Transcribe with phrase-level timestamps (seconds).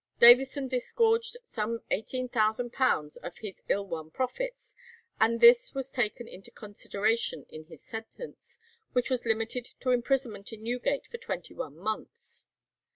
[0.19, 4.75] Davison disgorged some £18,000 of his ill won profits,
[5.19, 8.57] and this was taken into consideration in his sentence,
[8.93, 12.47] which was limited to imprisonment in Newgate for twenty one months.